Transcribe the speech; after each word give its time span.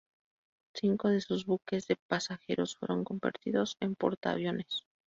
Cinco 0.73 1.09
de 1.09 1.21
sus 1.21 1.45
buques 1.45 1.85
de 1.85 1.95
pasajeros 1.95 2.75
fueron 2.75 3.03
convertidos 3.03 3.77
en 3.81 3.93
portaaviones. 3.93 4.83